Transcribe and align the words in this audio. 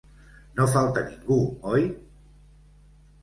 No 0.59 0.65
falta 0.75 1.03
ningú, 1.09 1.37
oi? 1.73 1.85